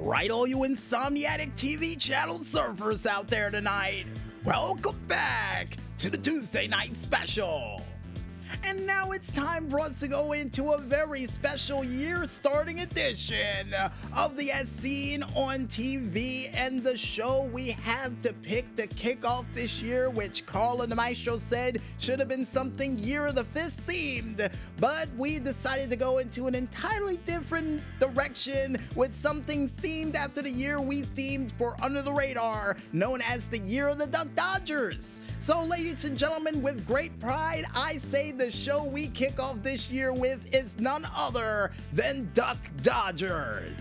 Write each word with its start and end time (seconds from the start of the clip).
Right, 0.00 0.30
all 0.30 0.46
you 0.46 0.58
insomniatic 0.58 1.52
TV 1.56 1.98
channel 1.98 2.40
surfers 2.40 3.06
out 3.06 3.28
there 3.28 3.50
tonight, 3.50 4.06
welcome 4.44 4.98
back 5.08 5.76
to 5.98 6.10
the 6.10 6.18
Tuesday 6.18 6.66
night 6.66 6.96
special. 6.96 7.80
And 8.62 8.86
now 8.86 9.12
it's 9.12 9.30
time 9.30 9.70
for 9.70 9.80
us 9.80 9.98
to 10.00 10.08
go 10.08 10.32
into 10.32 10.72
a 10.72 10.78
very 10.78 11.26
special 11.26 11.84
year 11.84 12.26
starting 12.28 12.80
edition 12.80 13.74
of 14.14 14.36
the 14.36 14.50
As 14.50 14.68
Seen 14.80 15.22
on 15.34 15.66
TV 15.66 16.50
and 16.54 16.82
the 16.82 16.96
show 16.96 17.42
we 17.52 17.70
have 17.70 18.20
to 18.22 18.32
pick 18.32 18.76
to 18.76 18.86
kick 18.86 19.24
off 19.24 19.44
this 19.54 19.80
year, 19.80 20.10
which 20.10 20.46
Carl 20.46 20.82
and 20.82 20.90
the 20.90 20.96
Maestro 20.96 21.40
said 21.48 21.80
should 21.98 22.18
have 22.18 22.28
been 22.28 22.46
something 22.46 22.98
Year 22.98 23.26
of 23.26 23.34
the 23.34 23.44
Fist 23.44 23.76
themed. 23.86 24.50
But 24.78 25.08
we 25.16 25.38
decided 25.38 25.90
to 25.90 25.96
go 25.96 26.18
into 26.18 26.46
an 26.46 26.54
entirely 26.54 27.18
different 27.18 27.82
direction 28.00 28.76
with 28.94 29.14
something 29.14 29.68
themed 29.82 30.14
after 30.14 30.42
the 30.42 30.50
year 30.50 30.80
we 30.80 31.02
themed 31.02 31.52
for 31.58 31.76
Under 31.82 32.02
the 32.02 32.12
Radar, 32.12 32.76
known 32.92 33.20
as 33.22 33.46
the 33.46 33.58
Year 33.58 33.88
of 33.88 33.98
the 33.98 34.06
Duck 34.06 34.28
Dodgers. 34.34 35.20
So, 35.40 35.62
ladies 35.62 36.04
and 36.04 36.18
gentlemen, 36.18 36.60
with 36.60 36.84
great 36.84 37.20
pride, 37.20 37.66
I 37.72 37.98
say 38.10 38.32
the 38.32 38.45
show 38.50 38.84
we 38.84 39.08
kick 39.08 39.40
off 39.40 39.62
this 39.62 39.90
year 39.90 40.12
with 40.12 40.54
is 40.54 40.70
none 40.78 41.06
other 41.14 41.72
than 41.92 42.30
Duck 42.34 42.58
Dodgers. 42.82 43.76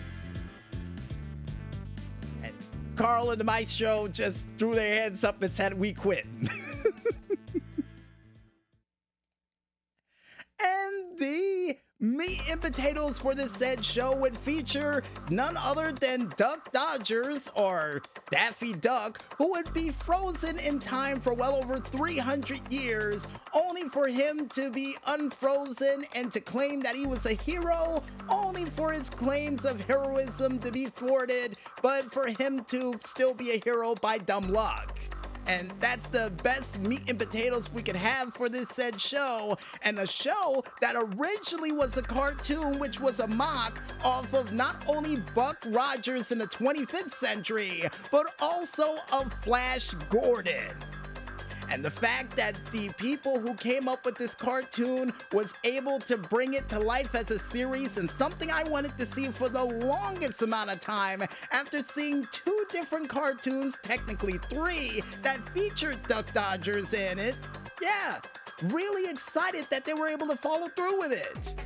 And 2.43 2.53
Carl 2.95 3.31
and 3.31 3.39
the 3.39 3.43
Maestro 3.43 4.07
just 4.07 4.39
threw 4.57 4.75
their 4.75 5.01
hands 5.01 5.23
up 5.23 5.41
and 5.41 5.53
said, 5.53 5.73
We 5.73 5.93
quit. 5.93 6.25
and 6.41 6.49
the 10.59 10.94
Meat 12.01 12.41
and 12.51 12.59
potatoes 12.59 13.17
for 13.17 13.33
this 13.33 13.53
said 13.53 13.83
show 13.83 14.13
would 14.13 14.37
feature 14.39 15.01
none 15.29 15.55
other 15.55 15.93
than 15.93 16.29
Duck 16.35 16.73
Dodgers 16.73 17.47
or 17.55 18.01
Daffy 18.29 18.73
Duck, 18.73 19.21
who 19.37 19.51
would 19.51 19.73
be 19.73 19.91
frozen 19.91 20.59
in 20.59 20.81
time 20.81 21.21
for 21.21 21.33
well 21.33 21.55
over 21.55 21.79
300 21.79 22.69
years, 22.69 23.25
only 23.53 23.87
for 23.87 24.09
him 24.09 24.49
to 24.49 24.69
be 24.69 24.97
unfrozen 25.07 26.05
and 26.13 26.33
to 26.33 26.41
claim 26.41 26.81
that 26.81 26.97
he 26.97 27.05
was 27.05 27.25
a 27.25 27.33
hero, 27.33 28.03
only 28.27 28.65
for 28.65 28.91
his 28.91 29.09
claims 29.09 29.63
of 29.63 29.79
heroism 29.79 30.59
to 30.59 30.71
be 30.73 30.87
thwarted, 30.87 31.55
but 31.81 32.13
for 32.13 32.27
him 32.27 32.65
to 32.65 32.99
still 33.05 33.33
be 33.33 33.51
a 33.51 33.61
hero 33.63 33.95
by 33.95 34.17
dumb 34.17 34.49
luck. 34.49 34.99
And 35.47 35.73
that's 35.79 36.07
the 36.09 36.31
best 36.43 36.79
meat 36.79 37.03
and 37.07 37.19
potatoes 37.19 37.71
we 37.71 37.83
could 37.83 37.95
have 37.95 38.33
for 38.33 38.49
this 38.49 38.67
said 38.75 38.99
show. 38.99 39.57
And 39.83 39.99
a 39.99 40.07
show 40.07 40.63
that 40.81 40.95
originally 40.95 41.71
was 41.71 41.97
a 41.97 42.01
cartoon, 42.01 42.79
which 42.79 42.99
was 42.99 43.19
a 43.19 43.27
mock 43.27 43.79
off 44.03 44.33
of 44.33 44.51
not 44.51 44.83
only 44.87 45.17
Buck 45.35 45.57
Rogers 45.67 46.31
in 46.31 46.39
the 46.39 46.47
25th 46.47 47.13
century, 47.15 47.83
but 48.11 48.33
also 48.39 48.95
of 49.11 49.31
Flash 49.43 49.93
Gordon. 50.09 50.94
And 51.75 51.83
the 51.83 51.91
fact 51.91 52.37
that 52.37 52.55
the 52.71 52.87
people 52.93 53.37
who 53.37 53.53
came 53.53 53.89
up 53.89 54.05
with 54.05 54.15
this 54.15 54.33
cartoon 54.33 55.11
was 55.33 55.49
able 55.65 55.99
to 55.99 56.15
bring 56.15 56.53
it 56.53 56.69
to 56.69 56.79
life 56.79 57.13
as 57.13 57.29
a 57.31 57.39
series 57.51 57.97
and 57.97 58.09
something 58.11 58.49
I 58.49 58.63
wanted 58.63 58.97
to 58.97 59.05
see 59.07 59.27
for 59.27 59.49
the 59.49 59.61
longest 59.61 60.41
amount 60.41 60.69
of 60.69 60.79
time 60.79 61.27
after 61.51 61.83
seeing 61.83 62.25
two 62.31 62.65
different 62.71 63.09
cartoons, 63.09 63.75
technically 63.83 64.39
three, 64.49 65.03
that 65.21 65.41
featured 65.53 66.01
Duck 66.07 66.31
Dodgers 66.33 66.93
in 66.93 67.19
it. 67.19 67.35
Yeah, 67.81 68.21
really 68.63 69.11
excited 69.11 69.67
that 69.69 69.83
they 69.83 69.93
were 69.93 70.07
able 70.07 70.29
to 70.29 70.37
follow 70.37 70.69
through 70.69 70.97
with 70.97 71.11
it. 71.11 71.65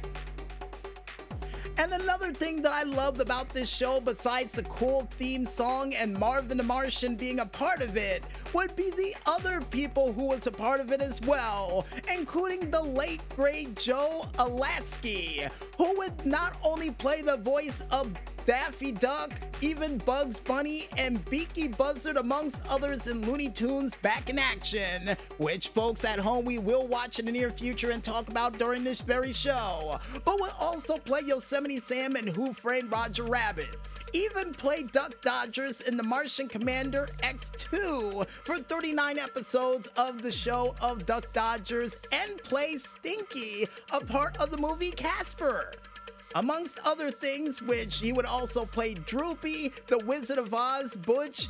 And 1.80 1.94
another 1.94 2.34
thing 2.34 2.62
that 2.64 2.74
I 2.74 2.84
loved 2.84 3.22
about 3.22 3.48
this 3.54 3.70
show, 3.70 4.02
besides 4.02 4.52
the 4.52 4.64
cool 4.64 5.08
theme 5.18 5.46
song 5.46 5.94
and 5.94 6.14
Marvin 6.14 6.58
the 6.58 6.64
Martian 6.64 7.16
being 7.16 7.40
a 7.40 7.46
part 7.46 7.82
of 7.82 7.96
it, 7.96 8.26
would 8.54 8.76
be 8.76 8.90
the 8.92 9.16
other 9.26 9.62
people 9.62 10.14
who 10.14 10.26
was 10.26 10.48
a 10.48 10.52
part 10.52 10.80
of 10.80 10.92
it 10.92 11.02
as 11.02 11.20
well, 11.22 11.86
including 12.14 12.70
the 12.72 12.82
late 12.82 13.22
great 13.36 13.76
Joe 13.76 14.26
Alaskey, 14.38 15.50
who 15.78 15.98
would 15.98 16.26
not 16.26 16.58
only 16.64 16.92
play 16.92 17.22
the 17.22 17.38
voice 17.38 17.84
of 17.92 18.12
Daffy 18.46 18.92
Duck, 18.92 19.32
even 19.62 20.00
Bugs 20.00 20.40
Bunny, 20.40 20.88
and 20.98 21.24
Beaky 21.30 21.68
Buzzard, 21.68 22.18
amongst 22.18 22.58
others 22.68 23.06
in 23.06 23.22
Looney 23.22 23.50
Tunes 23.50 23.94
Back 24.02 24.30
in 24.30 24.40
Action, 24.40 25.16
which 25.38 25.68
folks 25.68 26.04
at 26.04 26.18
home 26.18 26.46
we 26.46 26.58
will 26.58 26.88
watch 26.88 27.20
in 27.20 27.26
the 27.26 27.32
near 27.32 27.52
future 27.52 27.92
and 27.92 28.04
talk 28.04 28.30
about 28.30 28.58
during 28.58 28.84
this 28.84 29.02
very 29.02 29.34
show. 29.34 30.00
But 30.26 30.40
will 30.40 30.54
also 30.60 30.98
play 30.98 31.22
Yosemite 31.26 31.80
Sam 31.82 32.16
and 32.16 32.28
Who 32.28 32.54
Framed 32.54 32.92
Roger 32.92 33.24
Rabbit. 33.24 33.70
Even 34.14 34.54
play 34.54 34.84
Duck 34.84 35.22
Dodgers 35.22 35.82
in 35.82 35.96
The 35.96 36.04
Martian 36.04 36.48
Commander 36.48 37.08
X2 37.22 38.26
for 38.44 38.58
39 38.58 39.20
episodes 39.20 39.88
of 39.98 40.22
the 40.22 40.32
show 40.32 40.76
of 40.82 41.06
Duck 41.06 41.32
Dodgers 41.34 41.96
and 42.12 42.38
play 42.44 42.78
Stinky, 42.78 43.68
a 43.92 44.00
part 44.00 44.38
of 44.38 44.50
the 44.50 44.58
movie 44.58 44.92
Casper 44.92 45.72
amongst 46.36 46.80
other 46.86 47.12
things, 47.12 47.62
which 47.62 47.98
he 47.98 48.14
would 48.14 48.26
also 48.26 48.66
play 48.66 48.94
Droopy, 48.94 49.74
the 49.88 49.98
Wizard 50.00 50.38
of 50.38 50.54
Oz, 50.54 50.94
Butch, 50.96 51.48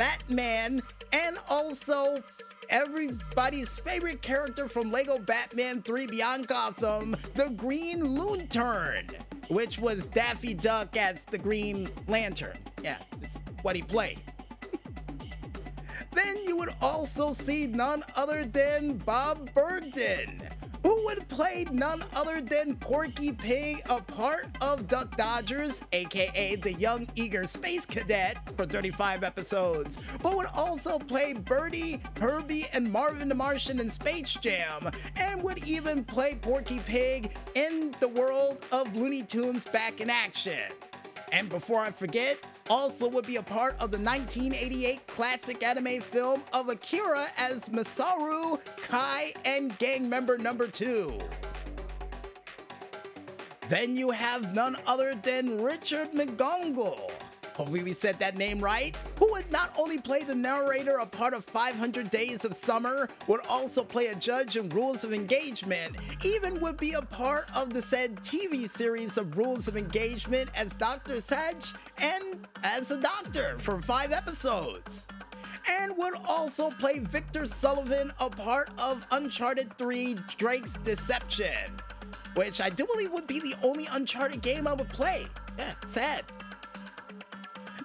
Batman, 0.00 0.80
and 1.12 1.36
also 1.46 2.24
everybody's 2.70 3.68
favorite 3.68 4.22
character 4.22 4.66
from 4.66 4.90
Lego 4.90 5.18
Batman 5.18 5.82
3 5.82 6.06
Beyond 6.06 6.46
Gotham, 6.46 7.14
the 7.34 7.50
Green 7.50 8.16
Lantern, 8.16 9.08
which 9.48 9.78
was 9.78 10.06
Daffy 10.06 10.54
Duck 10.54 10.96
as 10.96 11.18
the 11.30 11.36
Green 11.36 11.90
Lantern. 12.08 12.56
Yeah, 12.82 12.96
that's 13.20 13.36
what 13.60 13.76
he 13.76 13.82
played. 13.82 14.22
then 16.14 16.46
you 16.46 16.56
would 16.56 16.74
also 16.80 17.34
see 17.34 17.66
none 17.66 18.02
other 18.16 18.46
than 18.46 18.96
Bob 18.96 19.52
Bergen 19.52 20.48
who 20.82 21.04
would 21.04 21.28
play 21.28 21.66
none 21.70 22.04
other 22.14 22.40
than 22.40 22.76
Porky 22.76 23.32
Pig, 23.32 23.82
a 23.88 24.00
part 24.00 24.46
of 24.60 24.88
Duck 24.88 25.16
Dodgers, 25.16 25.80
aka 25.92 26.56
the 26.56 26.72
young 26.74 27.06
eager 27.14 27.46
space 27.46 27.84
cadet, 27.84 28.38
for 28.56 28.64
35 28.64 29.24
episodes, 29.24 29.96
but 30.22 30.36
would 30.36 30.46
also 30.46 30.98
play 30.98 31.32
Bertie, 31.32 32.00
Herbie, 32.18 32.66
and 32.72 32.90
Marvin 32.90 33.28
the 33.28 33.34
Martian 33.34 33.80
in 33.80 33.90
Space 33.90 34.32
Jam, 34.32 34.90
and 35.16 35.42
would 35.42 35.64
even 35.64 36.04
play 36.04 36.34
Porky 36.34 36.80
Pig 36.80 37.36
in 37.54 37.94
the 38.00 38.08
world 38.08 38.64
of 38.72 38.94
Looney 38.96 39.22
Tunes 39.22 39.64
Back 39.64 40.00
in 40.00 40.10
Action. 40.10 40.72
And 41.32 41.48
before 41.48 41.80
I 41.80 41.90
forget, 41.90 42.38
also 42.70 43.08
would 43.08 43.26
be 43.26 43.36
a 43.36 43.42
part 43.42 43.74
of 43.80 43.90
the 43.90 43.98
1988 43.98 45.06
classic 45.08 45.62
anime 45.62 46.00
film 46.00 46.42
of 46.52 46.68
Akira 46.68 47.26
as 47.36 47.62
Masaru, 47.64 48.60
Kai, 48.76 49.34
and 49.44 49.76
gang 49.78 50.08
member 50.08 50.38
number 50.38 50.68
two. 50.68 51.18
Then 53.68 53.96
you 53.96 54.10
have 54.10 54.54
none 54.54 54.76
other 54.86 55.14
than 55.14 55.60
Richard 55.60 56.12
McGongle 56.12 57.10
hopefully 57.60 57.82
we 57.82 57.92
said 57.92 58.18
that 58.18 58.38
name 58.38 58.58
right, 58.58 58.96
who 59.18 59.30
would 59.32 59.52
not 59.52 59.70
only 59.76 59.98
play 59.98 60.24
the 60.24 60.34
narrator 60.34 60.96
a 60.96 61.04
part 61.04 61.34
of 61.34 61.44
500 61.44 62.10
Days 62.10 62.42
of 62.46 62.56
Summer, 62.56 63.06
would 63.26 63.44
also 63.48 63.84
play 63.84 64.06
a 64.06 64.14
judge 64.14 64.56
in 64.56 64.70
Rules 64.70 65.04
of 65.04 65.12
Engagement, 65.12 65.96
even 66.24 66.58
would 66.60 66.78
be 66.78 66.94
a 66.94 67.02
part 67.02 67.54
of 67.54 67.74
the 67.74 67.82
said 67.82 68.16
TV 68.24 68.74
series 68.78 69.18
of 69.18 69.36
Rules 69.36 69.68
of 69.68 69.76
Engagement 69.76 70.48
as 70.54 70.70
Dr. 70.78 71.20
Sedge 71.20 71.74
and 71.98 72.46
as 72.62 72.90
a 72.90 72.96
doctor 72.96 73.58
for 73.58 73.82
five 73.82 74.10
episodes 74.10 75.02
and 75.68 75.94
would 75.98 76.14
also 76.24 76.70
play 76.70 77.00
Victor 77.00 77.46
Sullivan, 77.46 78.10
a 78.20 78.30
part 78.30 78.70
of 78.78 79.04
Uncharted 79.10 79.76
3 79.76 80.16
Drake's 80.38 80.72
Deception, 80.82 81.78
which 82.36 82.62
I 82.62 82.70
do 82.70 82.86
believe 82.86 83.12
would 83.12 83.26
be 83.26 83.38
the 83.38 83.54
only 83.62 83.86
Uncharted 83.92 84.40
game 84.40 84.66
I 84.66 84.72
would 84.72 84.88
play. 84.88 85.26
Yeah, 85.58 85.74
sad. 85.92 86.24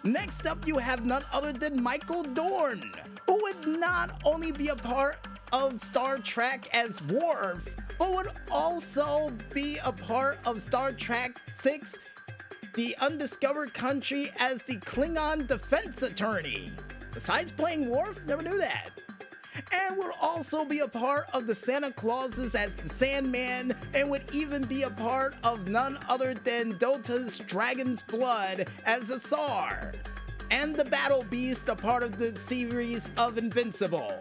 Next 0.05 0.45
up, 0.45 0.67
you 0.67 0.77
have 0.77 1.03
none 1.03 1.25
other 1.31 1.51
than 1.51 1.81
Michael 1.81 2.21
Dorn, 2.21 2.91
who 3.25 3.41
would 3.41 3.67
not 3.67 4.21
only 4.23 4.51
be 4.51 4.67
a 4.67 4.75
part 4.75 5.17
of 5.51 5.83
Star 5.83 6.19
Trek 6.19 6.69
as 6.73 7.01
Worf, 7.01 7.67
but 7.97 8.13
would 8.13 8.29
also 8.51 9.31
be 9.51 9.79
a 9.83 9.91
part 9.91 10.37
of 10.45 10.61
Star 10.61 10.91
Trek 10.91 11.37
6 11.63 11.95
The 12.75 12.95
Undiscovered 12.97 13.73
Country 13.73 14.31
as 14.37 14.61
the 14.67 14.75
Klingon 14.75 15.47
defense 15.47 15.99
attorney. 16.03 16.71
Besides 17.11 17.51
playing 17.51 17.89
Worf, 17.89 18.23
never 18.27 18.43
knew 18.43 18.59
that 18.59 18.91
and 19.71 19.97
would 19.97 20.13
also 20.21 20.65
be 20.65 20.79
a 20.79 20.87
part 20.87 21.25
of 21.33 21.47
the 21.47 21.55
Santa 21.55 21.91
Clauses 21.91 22.55
as 22.55 22.71
the 22.75 22.93
Sandman, 22.95 23.73
and 23.93 24.09
would 24.09 24.23
even 24.33 24.63
be 24.63 24.83
a 24.83 24.89
part 24.89 25.35
of 25.43 25.67
none 25.67 25.97
other 26.07 26.33
than 26.33 26.77
Dota's 26.77 27.39
Dragon's 27.39 28.01
Blood 28.03 28.67
as 28.85 29.09
a 29.09 29.19
Tsar, 29.19 29.93
and 30.51 30.75
the 30.75 30.85
Battle 30.85 31.23
Beast, 31.23 31.69
a 31.69 31.75
part 31.75 32.03
of 32.03 32.17
the 32.19 32.37
series 32.47 33.09
of 33.17 33.37
Invincible. 33.37 34.19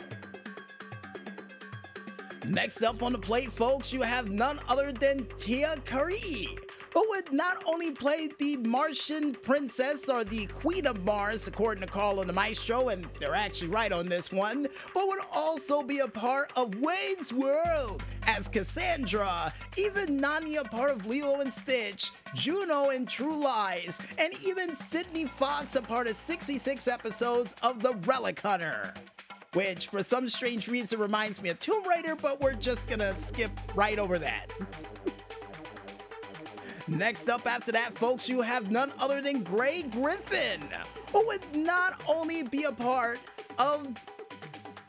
Next 2.47 2.83
up 2.83 3.03
on 3.03 3.13
the 3.13 3.19
plate, 3.19 3.53
folks, 3.53 3.93
you 3.93 4.03
have 4.03 4.31
none 4.31 4.61
other 4.69 4.93
than 4.93 5.27
Tia 5.39 5.77
Carrere, 5.87 6.49
who 6.95 7.05
would 7.11 7.33
not 7.33 7.63
only 7.67 7.91
play 7.91 8.29
the 8.39 8.57
Martian 8.59 9.35
princess 9.35 10.09
or 10.09 10.23
the 10.23 10.47
Queen 10.47 10.87
of 10.87 11.05
Mars, 11.05 11.47
according 11.49 11.85
to 11.85 11.93
Carl 11.93 12.21
and 12.21 12.29
the 12.29 12.33
Maestro, 12.33 12.89
and 12.89 13.07
they're 13.19 13.35
actually 13.35 13.69
right 13.69 13.91
on 13.91 14.09
this 14.09 14.31
one, 14.31 14.69
but 14.95 15.09
would 15.09 15.19
also 15.33 15.83
be 15.83 15.99
a 15.99 16.09
part 16.09 16.53
of 16.55 16.73
Wayne's 16.77 17.33
World 17.33 18.05
as 18.23 18.47
Cassandra, 18.47 19.53
even 19.77 20.17
Nani 20.17 20.57
a 20.57 20.65
part 20.65 20.93
of 20.93 21.05
Lilo 21.05 21.41
and 21.41 21.53
Stitch, 21.53 22.13
Juno 22.35 22.91
in 22.91 23.07
True 23.07 23.37
Lies, 23.37 23.99
and 24.17 24.33
even 24.45 24.77
Sydney 24.91 25.27
Fox 25.27 25.75
a 25.75 25.83
part 25.83 26.07
of 26.07 26.17
66 26.17 26.87
episodes 26.87 27.55
of 27.63 27.83
The 27.83 27.95
Relic 28.07 28.41
Hunter 28.41 28.95
which 29.55 29.87
for 29.87 30.03
some 30.03 30.29
strange 30.29 30.67
reason 30.67 30.99
reminds 30.99 31.41
me 31.41 31.49
of 31.49 31.61
Tomb 31.61 31.87
Raider, 31.89 32.17
but 32.17 32.41
we're 32.41 32.55
just 32.55 32.89
gonna 32.89 33.17
skip 33.23 33.53
right 33.77 34.01
over 34.01 34.19
that. 34.19 34.53
Next 36.87 37.31
up 37.31 37.47
after 37.47 37.73
that, 37.73 37.97
folks, 37.97 38.29
you 38.29 38.43
have 38.43 38.71
none 38.71 38.93
other 38.99 39.23
than 39.23 39.43
Grey 39.43 39.83
Griffin, 39.83 40.61
who 41.13 41.27
would 41.27 41.41
not 41.55 42.03
only 42.07 42.43
be 42.43 42.65
a 42.65 42.73
part 42.73 43.21
of 43.59 43.87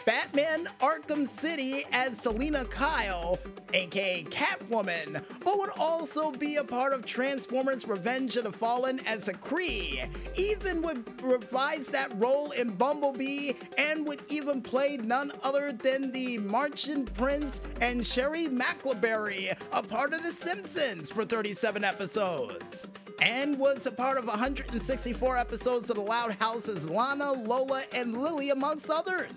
Batman 0.05 0.69
Arkham 0.81 1.27
City 1.39 1.83
as 1.91 2.15
Selina 2.21 2.63
Kyle, 2.65 3.39
aka 3.73 4.23
Catwoman, 4.25 5.23
but 5.43 5.57
would 5.57 5.71
also 5.71 6.29
be 6.31 6.57
a 6.57 6.63
part 6.63 6.93
of 6.93 7.05
Transformers 7.05 7.87
Revenge 7.87 8.35
of 8.35 8.43
the 8.43 8.51
Fallen 8.51 8.99
as 9.07 9.25
Arcee, 9.25 10.07
even 10.35 10.83
would 10.83 11.23
revise 11.23 11.87
that 11.87 12.13
role 12.19 12.51
in 12.51 12.69
Bumblebee, 12.71 13.53
and 13.79 14.07
would 14.07 14.21
even 14.29 14.61
play 14.61 14.97
none 14.97 15.31
other 15.41 15.71
than 15.71 16.11
the 16.11 16.37
Martian 16.37 17.05
Prince 17.05 17.59
and 17.81 18.05
Sherry 18.05 18.47
Mackleberry, 18.47 19.57
a 19.71 19.81
part 19.81 20.13
of 20.13 20.21
The 20.21 20.33
Simpsons 20.33 21.09
for 21.09 21.25
37 21.25 21.83
episodes 21.83 22.87
and 23.21 23.57
was 23.57 23.85
a 23.85 23.91
part 23.91 24.17
of 24.17 24.25
164 24.25 25.37
episodes 25.37 25.89
of 25.89 25.95
The 25.95 26.01
Loud 26.01 26.33
House 26.33 26.67
as 26.67 26.83
Lana, 26.89 27.31
Lola, 27.31 27.83
and 27.93 28.21
Lily, 28.21 28.49
amongst 28.49 28.89
others. 28.89 29.31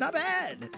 Not 0.00 0.14
bad. 0.14 0.70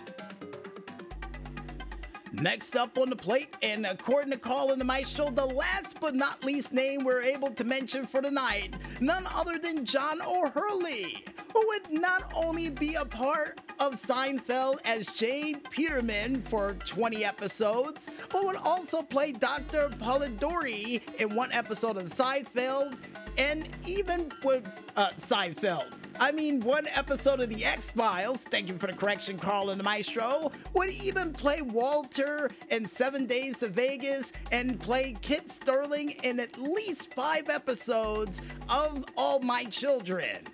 Next 2.32 2.74
up 2.74 2.98
on 2.98 3.08
the 3.08 3.14
plate, 3.14 3.56
and 3.62 3.86
according 3.86 4.32
to 4.32 4.36
Carl 4.36 4.72
and 4.72 4.80
the 4.80 4.84
Maestro, 4.84 5.30
the 5.30 5.46
last 5.46 6.00
but 6.00 6.16
not 6.16 6.42
least 6.42 6.72
name 6.72 7.04
we're 7.04 7.22
able 7.22 7.50
to 7.50 7.62
mention 7.62 8.04
for 8.04 8.20
the 8.20 8.30
night, 8.32 8.74
none 9.00 9.28
other 9.32 9.58
than 9.58 9.84
John 9.84 10.20
O'Hurley, 10.20 11.24
who 11.52 11.64
would 11.68 11.88
not 11.90 12.32
only 12.34 12.68
be 12.68 12.94
a 12.94 13.04
part 13.04 13.60
of 13.78 14.00
Seinfeld 14.02 14.78
as 14.84 15.06
J. 15.06 15.54
Peterman 15.70 16.42
for 16.42 16.72
20 16.72 17.24
episodes, 17.24 18.00
but 18.30 18.44
would 18.44 18.56
also 18.56 19.02
play 19.02 19.30
Dr. 19.30 19.88
Polidori 20.00 21.00
in 21.20 21.36
one 21.36 21.52
episode 21.52 21.96
of 21.96 22.08
Seinfeld, 22.08 22.96
and 23.38 23.68
even 23.86 24.32
with 24.42 24.68
uh, 24.96 25.10
Seinfeld. 25.28 26.01
I 26.22 26.30
mean, 26.30 26.60
one 26.60 26.86
episode 26.86 27.40
of 27.40 27.48
The 27.48 27.64
X 27.64 27.82
Files, 27.90 28.38
thank 28.48 28.68
you 28.68 28.78
for 28.78 28.86
the 28.86 28.92
correction, 28.92 29.36
Carl 29.36 29.70
and 29.70 29.80
the 29.80 29.82
Maestro, 29.82 30.52
would 30.72 30.88
even 30.88 31.32
play 31.32 31.62
Walter 31.62 32.48
in 32.70 32.84
Seven 32.84 33.26
Days 33.26 33.56
to 33.58 33.66
Vegas 33.66 34.30
and 34.52 34.78
play 34.78 35.16
Kit 35.20 35.50
Sterling 35.50 36.10
in 36.22 36.38
at 36.38 36.56
least 36.56 37.12
five 37.12 37.48
episodes 37.48 38.40
of 38.68 39.04
All 39.16 39.40
My 39.40 39.64
Children. 39.64 40.46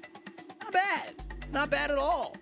Not 0.62 0.72
bad. 0.72 1.12
Not 1.52 1.68
bad 1.68 1.90
at 1.90 1.98
all. 1.98 2.34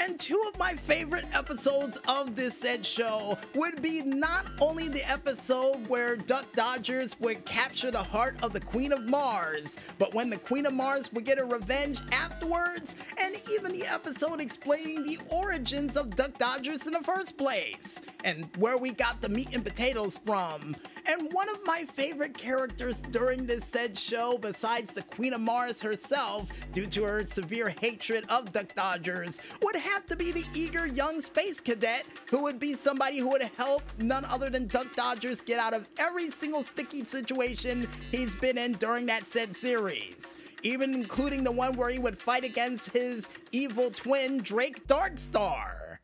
And 0.00 0.18
two 0.18 0.42
of 0.48 0.58
my 0.58 0.74
favorite 0.74 1.26
episodes 1.32 1.98
of 2.08 2.34
this 2.34 2.58
said 2.58 2.84
show 2.84 3.38
would 3.54 3.80
be 3.80 4.02
not 4.02 4.46
only 4.60 4.88
the 4.88 5.08
episode 5.08 5.86
where 5.86 6.16
Duck 6.16 6.52
Dodgers 6.52 7.18
would 7.20 7.44
capture 7.44 7.90
the 7.90 8.02
heart 8.02 8.42
of 8.42 8.52
the 8.52 8.60
Queen 8.60 8.92
of 8.92 9.08
Mars, 9.08 9.76
but 9.98 10.12
when 10.12 10.30
the 10.30 10.36
Queen 10.36 10.66
of 10.66 10.72
Mars 10.72 11.12
would 11.12 11.24
get 11.24 11.38
her 11.38 11.46
revenge 11.46 12.00
afterwards, 12.12 12.94
and 13.18 13.40
even 13.50 13.72
the 13.72 13.86
episode 13.86 14.40
explaining 14.40 15.04
the 15.04 15.18
origins 15.30 15.96
of 15.96 16.16
Duck 16.16 16.36
Dodgers 16.38 16.86
in 16.86 16.92
the 16.92 17.02
first 17.02 17.36
place 17.36 17.76
and 18.24 18.48
where 18.56 18.78
we 18.78 18.90
got 18.90 19.20
the 19.20 19.28
meat 19.28 19.50
and 19.52 19.62
potatoes 19.62 20.18
from. 20.24 20.74
And 21.06 21.30
one 21.32 21.48
of 21.50 21.64
my 21.64 21.84
favorite 21.84 22.34
characters 22.34 22.96
during 23.10 23.46
this 23.46 23.64
said 23.70 23.96
show, 23.96 24.38
besides 24.38 24.92
the 24.92 25.02
Queen 25.02 25.34
of 25.34 25.42
Mars 25.42 25.80
herself, 25.80 26.48
due 26.72 26.86
to 26.86 27.04
her 27.04 27.26
severe 27.26 27.74
hatred 27.80 28.24
of 28.30 28.52
Duck 28.52 28.74
Dodgers, 28.74 29.36
would 29.62 29.76
have 29.76 30.06
to 30.06 30.16
be 30.16 30.32
the 30.32 30.46
eager 30.54 30.86
young 30.86 31.20
space 31.20 31.60
cadet 31.60 32.06
who 32.30 32.42
would 32.42 32.58
be 32.58 32.74
somebody 32.74 33.18
who 33.18 33.28
would 33.28 33.50
help 33.56 33.82
none 33.98 34.24
other 34.24 34.48
than 34.48 34.66
Duck 34.66 34.96
Dodgers 34.96 35.42
get 35.42 35.60
out 35.60 35.74
of 35.74 35.88
every 35.98 36.30
single 36.30 36.62
sticky 36.62 37.04
situation 37.04 37.86
he's 38.10 38.34
been 38.36 38.56
in 38.56 38.72
during 38.72 39.06
that 39.06 39.30
said 39.30 39.54
series 39.54 40.16
even 40.62 40.94
including 40.94 41.44
the 41.44 41.52
one 41.52 41.74
where 41.74 41.90
he 41.90 41.98
would 41.98 42.18
fight 42.18 42.42
against 42.42 42.90
his 42.90 43.26
evil 43.52 43.90
twin, 43.90 44.38
Drake 44.38 44.86
Darkstar. 44.86 45.98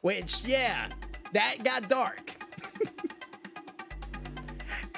Which, 0.00 0.40
yeah, 0.42 0.88
that 1.36 1.62
got 1.62 1.86
dark. 1.86 2.34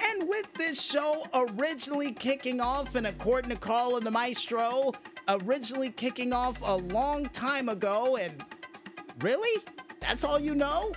and 0.01 0.29
with 0.29 0.51
this 0.53 0.81
show 0.81 1.25
originally 1.33 2.13
kicking 2.13 2.61
off, 2.61 2.95
and 2.95 3.07
according 3.07 3.49
to 3.49 3.57
Carl 3.57 3.97
and 3.97 4.05
the 4.05 4.11
Maestro, 4.11 4.93
originally 5.27 5.89
kicking 5.89 6.31
off 6.31 6.57
a 6.61 6.77
long 6.77 7.25
time 7.25 7.67
ago, 7.67 8.15
and 8.15 8.33
really? 9.19 9.61
That's 9.99 10.23
all 10.23 10.39
you 10.39 10.55
know? 10.55 10.93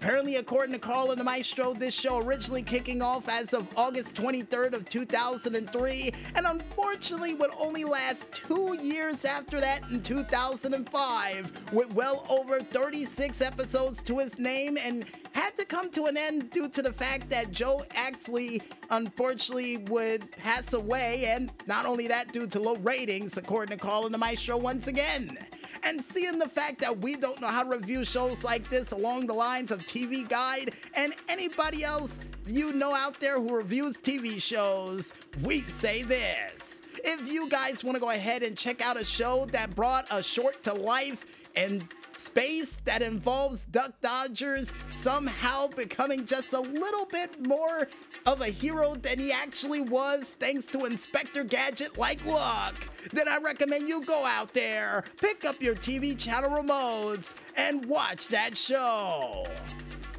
Apparently, 0.00 0.36
according 0.36 0.72
to 0.72 0.78
Carl 0.78 1.10
and 1.10 1.18
the 1.18 1.24
Maestro, 1.24 1.74
this 1.74 1.92
show 1.92 2.18
originally 2.18 2.62
kicking 2.62 3.02
off 3.02 3.28
as 3.28 3.52
of 3.52 3.66
August 3.76 4.14
23rd 4.14 4.72
of 4.72 4.88
2003, 4.88 6.12
and 6.36 6.46
unfortunately 6.46 7.34
would 7.34 7.50
only 7.58 7.82
last 7.82 8.20
two 8.30 8.78
years 8.80 9.24
after 9.24 9.58
that 9.58 9.82
in 9.90 10.00
2005, 10.00 11.72
with 11.72 11.92
well 11.94 12.24
over 12.30 12.60
36 12.60 13.40
episodes 13.40 14.00
to 14.02 14.20
its 14.20 14.38
name, 14.38 14.78
and 14.80 15.04
had 15.32 15.56
to 15.56 15.64
come 15.64 15.90
to 15.90 16.04
an 16.04 16.16
end 16.16 16.48
due 16.50 16.68
to 16.68 16.80
the 16.80 16.92
fact 16.92 17.28
that 17.30 17.50
Joe 17.50 17.82
Alaskey 17.90 18.62
unfortunately 18.90 19.78
would 19.88 20.30
pass 20.30 20.74
away, 20.74 21.26
and 21.26 21.52
not 21.66 21.86
only 21.86 22.06
that, 22.06 22.32
due 22.32 22.46
to 22.46 22.60
low 22.60 22.76
ratings, 22.76 23.36
according 23.36 23.76
to 23.76 23.84
Carl 23.84 24.04
and 24.04 24.14
the 24.14 24.18
Maestro 24.18 24.56
once 24.58 24.86
again 24.86 25.36
and 25.82 26.04
seeing 26.12 26.38
the 26.38 26.48
fact 26.48 26.80
that 26.80 26.98
we 26.98 27.16
don't 27.16 27.40
know 27.40 27.48
how 27.48 27.62
to 27.62 27.70
review 27.70 28.04
shows 28.04 28.42
like 28.42 28.68
this 28.68 28.92
along 28.92 29.26
the 29.26 29.34
lines 29.34 29.70
of 29.70 29.84
TV 29.86 30.28
Guide 30.28 30.74
and 30.94 31.14
anybody 31.28 31.84
else 31.84 32.18
you 32.46 32.72
know 32.72 32.94
out 32.94 33.20
there 33.20 33.36
who 33.36 33.54
reviews 33.54 33.96
TV 33.96 34.40
shows, 34.40 35.12
we 35.42 35.62
say 35.80 36.02
this. 36.02 36.80
If 37.04 37.30
you 37.30 37.48
guys 37.48 37.84
want 37.84 37.96
to 37.96 38.00
go 38.00 38.10
ahead 38.10 38.42
and 38.42 38.56
check 38.56 38.80
out 38.80 38.96
a 38.96 39.04
show 39.04 39.46
that 39.52 39.74
brought 39.76 40.06
a 40.10 40.22
short 40.22 40.62
to 40.64 40.72
life 40.72 41.24
and 41.54 41.86
space 42.28 42.76
that 42.84 43.00
involves 43.00 43.64
Duck 43.70 43.94
Dodgers 44.02 44.70
somehow 45.00 45.66
becoming 45.68 46.26
just 46.26 46.52
a 46.52 46.60
little 46.60 47.06
bit 47.06 47.46
more 47.46 47.88
of 48.26 48.42
a 48.42 48.48
hero 48.48 48.94
than 48.96 49.18
he 49.18 49.32
actually 49.32 49.80
was 49.80 50.24
thanks 50.38 50.70
to 50.72 50.84
Inspector 50.84 51.42
Gadget 51.44 51.96
like 51.96 52.22
luck, 52.26 52.74
then 53.12 53.28
I 53.28 53.38
recommend 53.38 53.88
you 53.88 54.02
go 54.02 54.26
out 54.26 54.52
there, 54.52 55.04
pick 55.18 55.46
up 55.46 55.62
your 55.62 55.74
TV 55.74 56.18
channel 56.18 56.50
remotes, 56.50 57.32
and 57.56 57.86
watch 57.86 58.28
that 58.28 58.58
show. 58.58 59.46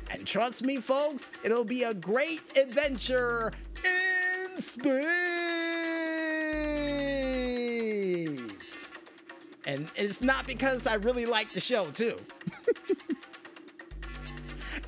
And 0.10 0.26
trust 0.26 0.64
me, 0.64 0.78
folks, 0.78 1.30
it'll 1.44 1.64
be 1.64 1.84
a 1.84 1.94
great 1.94 2.42
adventure 2.58 3.52
in 3.86 4.62
space. 4.64 5.29
And 9.98 10.10
it's 10.10 10.22
not 10.22 10.46
because 10.48 10.86
I 10.88 10.96
really 10.96 11.26
like 11.26 11.54
the 11.54 11.60
show, 11.60 11.86
too. 11.92 12.16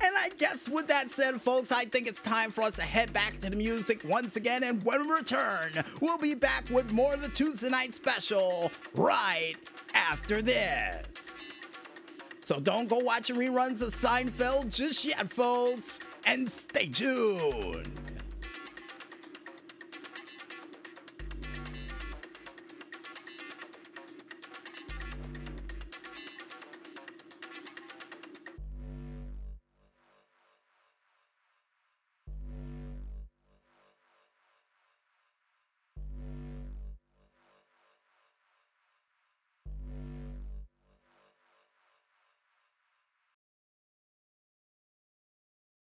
And 0.02 0.16
I 0.16 0.30
guess 0.30 0.68
with 0.68 0.88
that 0.88 1.10
said, 1.10 1.40
folks, 1.40 1.70
I 1.70 1.84
think 1.84 2.08
it's 2.08 2.20
time 2.22 2.50
for 2.50 2.62
us 2.62 2.74
to 2.74 2.82
head 2.82 3.12
back 3.12 3.40
to 3.40 3.50
the 3.50 3.56
music 3.56 4.02
once 4.04 4.34
again. 4.34 4.64
And 4.64 4.82
when 4.82 5.06
we 5.06 5.14
return, 5.14 5.84
we'll 6.00 6.18
be 6.18 6.34
back 6.34 6.68
with 6.70 6.92
more 6.92 7.14
of 7.14 7.22
the 7.22 7.28
Tuesday 7.28 7.68
night 7.68 7.94
special 7.94 8.72
right 8.94 9.54
after 9.94 10.42
this. 10.42 11.06
So 12.44 12.58
don't 12.58 12.88
go 12.88 12.98
watching 12.98 13.36
reruns 13.36 13.80
of 13.80 13.94
Seinfeld 13.94 14.74
just 14.74 15.04
yet, 15.04 15.32
folks, 15.32 16.00
and 16.26 16.50
stay 16.50 16.86
tuned. 16.86 18.01